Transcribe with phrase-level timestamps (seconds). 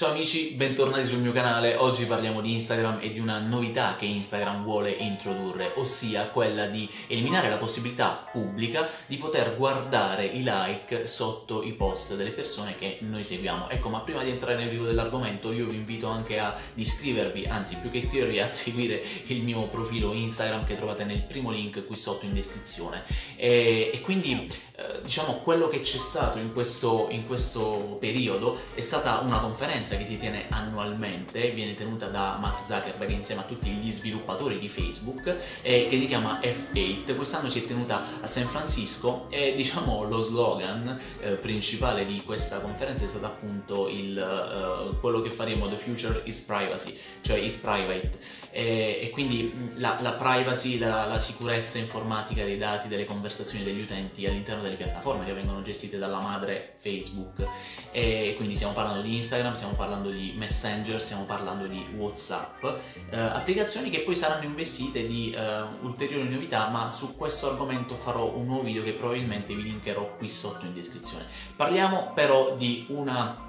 [0.00, 1.76] Ciao amici, bentornati sul mio canale.
[1.76, 6.88] Oggi parliamo di Instagram e di una novità che Instagram vuole introdurre, ossia quella di
[7.08, 12.96] eliminare la possibilità pubblica di poter guardare i like sotto i post delle persone che
[13.02, 13.68] noi seguiamo.
[13.68, 17.76] Ecco, ma prima di entrare nel vivo dell'argomento, io vi invito anche ad iscrivervi, anzi
[17.76, 21.96] più che iscrivervi, a seguire il mio profilo Instagram che trovate nel primo link qui
[21.96, 23.02] sotto in descrizione.
[23.36, 24.48] E, e quindi
[24.80, 29.89] eh, diciamo quello che c'è stato in questo, in questo periodo è stata una conferenza
[29.90, 34.58] conferenza che si tiene annualmente, viene tenuta da Mark Zuckerberg insieme a tutti gli sviluppatori
[34.58, 37.16] di Facebook, eh, che si chiama F8.
[37.16, 42.60] Quest'anno si è tenuta a San Francisco e diciamo lo slogan eh, principale di questa
[42.60, 47.56] conferenza è stato appunto il, uh, quello che faremo The Future is Privacy, cioè is
[47.56, 48.18] Private.
[48.50, 53.80] E, e quindi la, la privacy, la, la, sicurezza informatica dei dati, delle conversazioni degli
[53.80, 57.46] utenti all'interno delle piattaforme che vengono gestite dalla madre Facebook.
[57.92, 62.64] E quindi stiamo parlando di Instagram, stiamo parlando di Messenger, stiamo parlando di WhatsApp,
[63.10, 68.34] eh, applicazioni che poi saranno investite di eh, ulteriori novità, ma su questo argomento farò
[68.34, 71.26] un nuovo video che probabilmente vi linkerò qui sotto in descrizione.
[71.54, 73.48] Parliamo però di una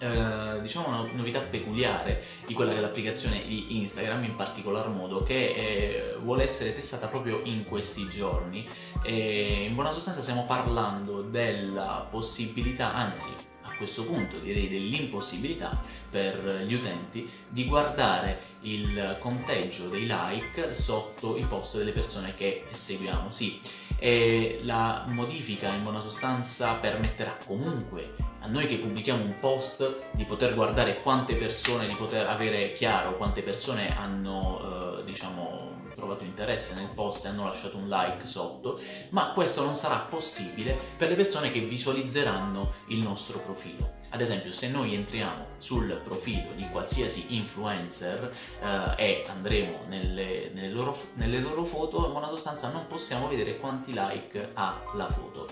[0.00, 5.22] eh, diciamo una novità peculiare di quella che è l'applicazione di Instagram in particolar modo
[5.22, 8.66] che eh, vuole essere testata proprio in questi giorni
[9.02, 13.48] e in buona sostanza stiamo parlando della possibilità anzi
[13.80, 21.44] questo punto direi dell'impossibilità per gli utenti di guardare il conteggio dei like sotto i
[21.44, 23.30] post delle persone che seguiamo.
[23.30, 23.58] Sì,
[23.96, 30.24] e la modifica in buona sostanza permetterà comunque a noi che pubblichiamo un post di
[30.24, 36.74] poter guardare quante persone, di poter avere chiaro quante persone hanno eh, diciamo trovato interesse
[36.74, 41.14] nel post e hanno lasciato un like sotto, ma questo non sarà possibile per le
[41.14, 43.99] persone che visualizzeranno il nostro profilo.
[44.12, 50.72] Ad esempio, se noi entriamo sul profilo di qualsiasi influencer eh, e andremo nelle, nelle,
[50.72, 55.48] loro, nelle loro foto, in buona sostanza non possiamo vedere quanti like ha la foto.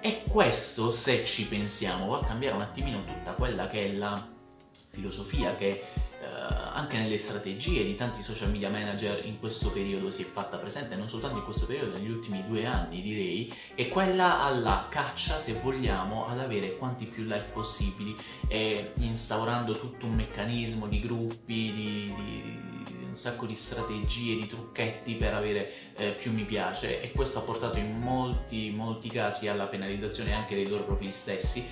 [0.00, 4.28] E questo, se ci pensiamo, va a cambiare un attimino tutta quella che è la
[4.90, 5.84] filosofia che
[6.20, 10.58] eh, anche nelle strategie di tanti social media manager in questo periodo si è fatta
[10.58, 15.38] presente, non soltanto in questo periodo, negli ultimi due anni direi, è quella alla caccia,
[15.38, 18.14] se vogliamo, ad avere quanti più like possibili,
[18.48, 25.14] e instaurando tutto un meccanismo di gruppi, di, di un sacco di strategie, di trucchetti
[25.14, 29.66] per avere eh, più mi piace e questo ha portato in molti, molti casi alla
[29.66, 31.66] penalizzazione anche dei loro profili stessi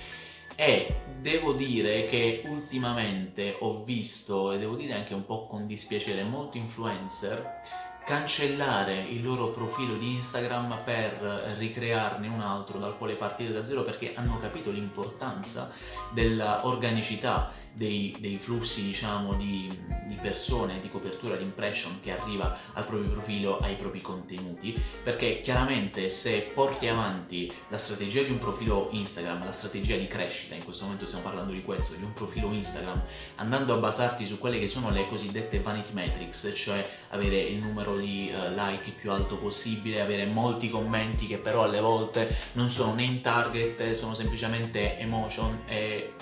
[0.59, 6.23] e devo dire che ultimamente ho visto, e devo dire anche un po' con dispiacere,
[6.23, 7.61] molti influencer
[8.05, 11.11] cancellare il loro profilo di Instagram per
[11.59, 15.71] ricrearne un altro dal quale partire da zero perché hanno capito l'importanza
[16.11, 19.69] dell'organicità dei, dei flussi diciamo di,
[20.05, 25.41] di, persone, di copertura, di impression che arriva al proprio profilo, ai propri contenuti, perché
[25.41, 30.63] chiaramente se porti avanti la strategia di un profilo Instagram, la strategia di crescita, in
[30.63, 33.01] questo momento stiamo parlando di questo, di un profilo Instagram,
[33.35, 37.97] andando a basarti su quelle che sono le cosiddette vanity metrics, cioè avere il numero
[37.97, 42.93] di uh, like più alto possibile, avere molti commenti che però alle volte non sono
[42.93, 46.13] né in target, sono semplicemente emotion e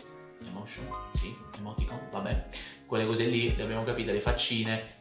[0.46, 2.50] emotion, sì, emoticon, vabbè,
[2.86, 4.97] quelle cose lì le abbiamo capite, le faccine,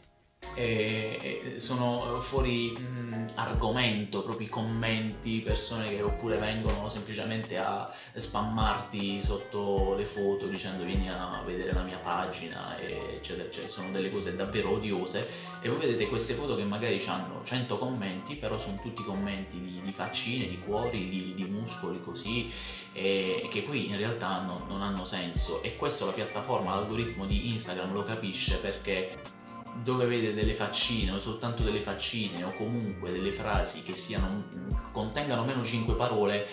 [1.56, 9.94] sono fuori mh, argomento, proprio i commenti, persone che oppure vengono semplicemente a spammarti sotto
[9.96, 13.68] le foto dicendo vieni a vedere la mia pagina, eccetera, eccetera.
[13.68, 15.28] Sono delle cose davvero odiose
[15.60, 19.80] e voi vedete queste foto che magari hanno 100 commenti, però sono tutti commenti di,
[19.82, 22.50] di faccine, di cuori, di, di muscoli così,
[22.92, 27.50] e, che poi in realtà no, non hanno senso e questo la piattaforma, l'algoritmo di
[27.50, 29.35] Instagram lo capisce perché
[29.82, 34.44] dove vede delle faccine o soltanto delle faccine o comunque delle frasi che siano,
[34.92, 36.46] contengano meno 5 parole,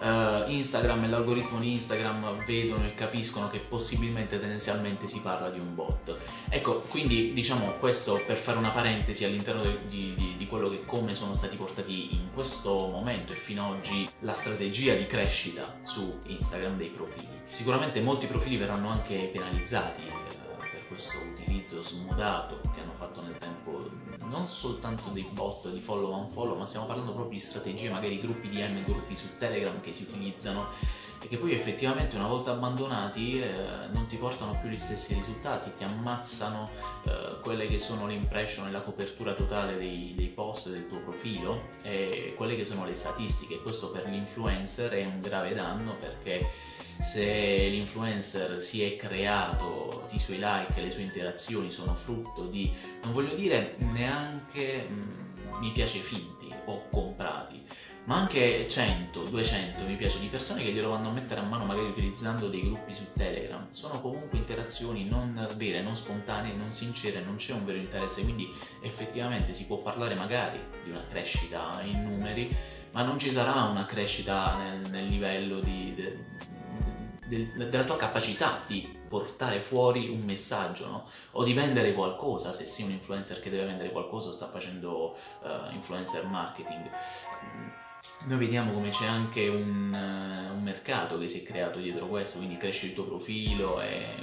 [0.00, 5.58] uh, Instagram e l'algoritmo di Instagram vedono e capiscono che possibilmente tendenzialmente si parla di
[5.58, 6.16] un bot.
[6.48, 11.14] Ecco, quindi diciamo questo per fare una parentesi all'interno di, di, di quello che come
[11.14, 16.20] sono stati portati in questo momento e fino ad oggi la strategia di crescita su
[16.26, 17.28] Instagram dei profili.
[17.46, 20.45] Sicuramente molti profili verranno anche penalizzati.
[20.96, 23.90] Questo utilizzo smodato che hanno fatto nel tempo
[24.30, 28.18] non soltanto dei bot di follow on follow ma stiamo parlando proprio di strategie magari
[28.18, 30.68] gruppi di M gruppi su Telegram che si utilizzano
[31.20, 35.70] e che poi effettivamente una volta abbandonati eh, non ti portano più gli stessi risultati,
[35.74, 36.70] ti ammazzano
[37.04, 41.00] eh, quelle che sono le impression e la copertura totale dei, dei post del tuo
[41.00, 43.60] profilo e quelle che sono le statistiche.
[43.60, 46.48] Questo per l'influencer è un grave danno perché
[46.98, 52.72] se l'influencer si è creato, i suoi like, le sue interazioni sono frutto di,
[53.02, 57.62] non voglio dire neanche mh, mm, mi piace finti o comprati,
[58.04, 61.64] ma anche 100, 200 mi piace di persone che glielo vanno a mettere a mano
[61.64, 63.66] magari utilizzando dei gruppi su Telegram.
[63.70, 68.52] Sono comunque interazioni non vere, non spontanee, non sincere, non c'è un vero interesse, quindi
[68.80, 72.54] effettivamente si può parlare magari di una crescita in numeri,
[72.92, 76.24] ma non ci sarà una crescita nel, nel livello di, de,
[77.26, 81.08] del, della tua capacità di portare fuori un messaggio no?
[81.32, 85.16] o di vendere qualcosa se sei un influencer che deve vendere qualcosa o sta facendo
[85.42, 86.90] uh, influencer marketing.
[87.44, 87.68] Mm,
[88.28, 92.38] noi vediamo come c'è anche un, uh, un, mercato che si è creato dietro questo,
[92.38, 94.20] quindi cresce il tuo profilo e,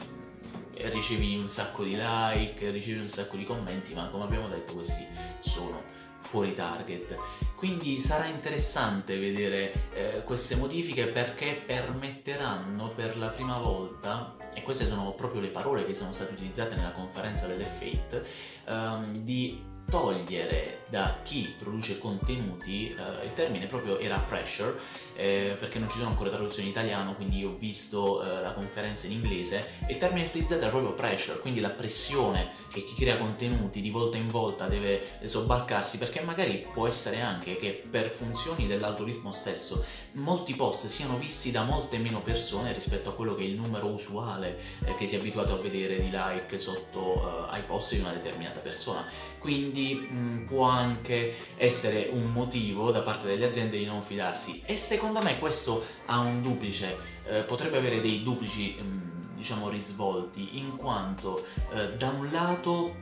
[0.74, 4.74] e ricevi un sacco di like, ricevi un sacco di commenti, ma come abbiamo detto
[4.74, 5.06] questi
[5.40, 7.16] sono fuori target.
[7.56, 14.86] Quindi sarà interessante vedere eh, queste modifiche perché permetteranno per la prima volta, e queste
[14.86, 18.22] sono proprio le parole che sono state utilizzate nella conferenza dell'F8,
[18.66, 24.78] ehm, di togliere da chi produce contenuti, eh, il termine proprio era pressure,
[25.16, 29.08] eh, perché non ci sono ancora traduzioni in italiano, quindi ho visto eh, la conferenza
[29.08, 33.18] in inglese, e il termine utilizzato era proprio pressure, quindi la pressione che chi crea
[33.18, 38.68] contenuti di volta in volta deve sobbarcarsi, perché magari può essere anche che per funzioni
[38.68, 39.84] dell'algoritmo stesso
[40.14, 43.88] molti post siano visti da molte meno persone rispetto a quello che è il numero
[43.88, 48.00] usuale eh, che si è abituato a vedere di like sotto eh, ai post di
[48.00, 49.04] una determinata persona.
[49.40, 54.62] Quindi mh, mm, può anche essere un motivo da parte delle aziende di non fidarsi.
[54.66, 59.70] E secondo me questo ha un duplice, eh, potrebbe avere dei duplici mh, mm, diciamo
[59.70, 61.44] risvolti in quanto
[61.74, 62.96] eh, da un lato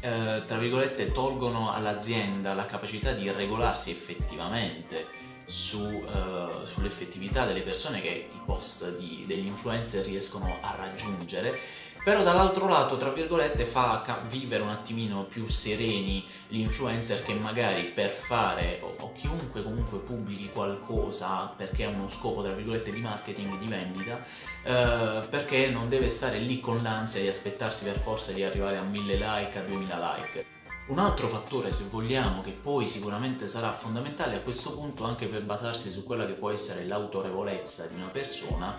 [0.00, 8.00] eh, tra virgolette tolgono all'azienda la capacità di regolarsi effettivamente su, uh, sull'effettività delle persone
[8.00, 11.58] che i post di, degli influencer riescono a raggiungere
[12.04, 17.84] però dall'altro lato, tra virgolette, fa vivere un attimino più sereni gli influencer che magari
[17.84, 23.00] per fare, o, o chiunque comunque pubblichi qualcosa perché ha uno scopo, tra virgolette, di
[23.00, 24.20] marketing, di vendita,
[24.64, 28.82] eh, perché non deve stare lì con l'ansia di aspettarsi per forza di arrivare a
[28.82, 30.46] 1000 like, a 2000 like.
[30.88, 35.44] Un altro fattore, se vogliamo, che poi sicuramente sarà fondamentale a questo punto anche per
[35.44, 38.76] basarsi su quella che può essere l'autorevolezza di una persona,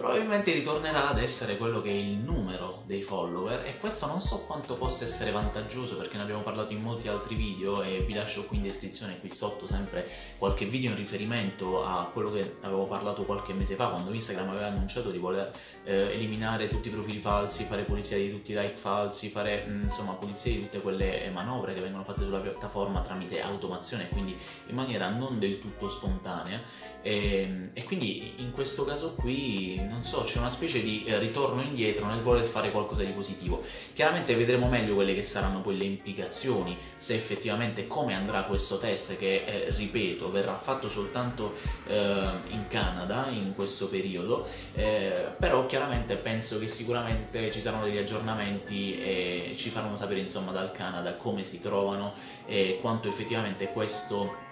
[0.00, 4.46] probabilmente ritornerà ad essere quello che è il numero dei follower e questo non so
[4.46, 8.46] quanto possa essere vantaggioso perché ne abbiamo parlato in molti altri video e vi lascio
[8.46, 10.08] qui in descrizione qui sotto sempre
[10.38, 14.68] qualche video in riferimento a quello che avevo parlato qualche mese fa quando Instagram aveva
[14.68, 15.50] annunciato di voler
[15.84, 19.70] eh, eliminare tutti i profili falsi, fare pulizia di tutti i like falsi, fare mh,
[19.70, 24.34] mm, insomma pulizia di tutte quelle manovre che vengono fatte sulla piattaforma tramite automazione quindi
[24.68, 26.88] in maniera non del tutto spontanea.
[27.02, 31.60] E, e quindi in questo caso qui non so, c'è una specie di eh, ritorno
[31.60, 33.60] indietro nel voler fare qualcosa di positivo.
[33.92, 39.18] Chiaramente vedremo meglio quelle che saranno poi le implicazioni, se effettivamente come andrà questo test
[39.18, 41.54] che, eh, ripeto, verrà fatto soltanto
[41.88, 47.98] eh, in Canada in questo periodo, eh, però chiaramente penso che sicuramente ci saranno degli
[47.98, 52.14] aggiornamenti e ci faranno sapere insomma dal Canada come si trovano
[52.46, 54.48] e quanto effettivamente questo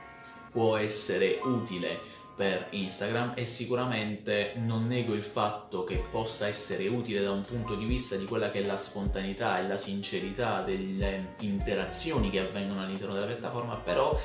[0.51, 7.21] può essere utile per Instagram e sicuramente non nego il fatto che possa essere utile
[7.21, 11.35] da un punto di vista di quella che è la spontaneità e la sincerità delle
[11.41, 14.17] interazioni che avvengono all'interno della piattaforma, però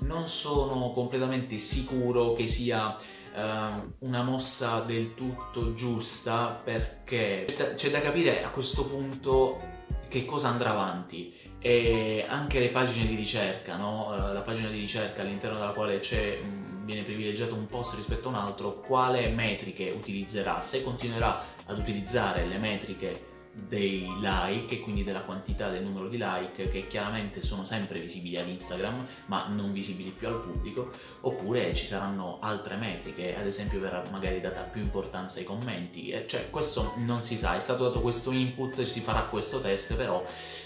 [0.00, 2.86] non sono completamente sicuro che sia
[3.34, 9.72] uh, una mossa del tutto giusta perché c'è da capire a questo punto
[10.10, 14.08] che cosa andrà avanti e anche le pagine di ricerca, no?
[14.08, 16.38] uh, la pagina di ricerca all'interno della quale c'è
[16.84, 22.46] viene privilegiato un post rispetto a un altro, quale metriche utilizzerà, se continuerà ad utilizzare
[22.46, 28.00] le metriche dei like quindi della quantità del numero di like che chiaramente sono sempre
[28.00, 33.46] visibili ad Instagram ma non visibili più al pubblico oppure ci saranno altre metriche ad
[33.46, 37.54] esempio verrà magari data più importanza ai commenti cioè questo non si sa.
[37.54, 40.24] È stato dato questo input si farà questo test però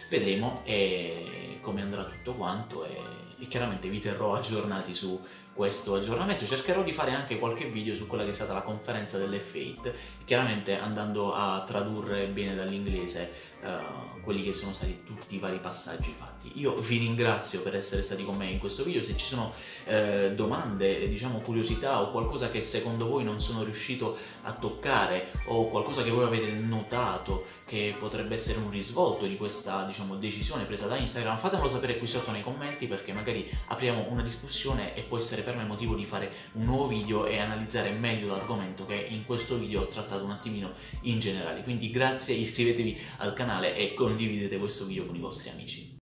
[0.08, 2.96] vedremo e come andrà tutto quanto e,
[3.38, 5.20] e chiaramente vi terrò aggiornati su
[5.58, 6.46] questo aggiornamento.
[6.46, 9.92] Cercherò di fare anche qualche video su quella che è stata la conferenza dell'F8,
[10.24, 13.28] chiaramente andando a tradurre bene dall'inglese
[13.64, 16.52] uh, quelli che sono stati tutti i vari passaggi fatti.
[16.60, 19.52] Io vi ringrazio per essere stati con me in questo video, se ci sono
[19.86, 25.70] uh, domande, diciamo curiosità o qualcosa che secondo voi non sono riuscito a toccare o
[25.70, 30.86] qualcosa che voi avete notato che potrebbe essere un risvolto di questa diciamo, decisione presa
[30.86, 35.16] da Instagram, fatemelo sapere qui sotto nei commenti perché magari apriamo una discussione e può
[35.16, 39.24] essere per me motivo di fare un nuovo video e analizzare meglio l'argomento che in
[39.24, 41.62] questo video ho trattato un attimino in generale.
[41.62, 45.97] Quindi grazie, iscrivetevi al canale e condividete questo video con i vostri amici.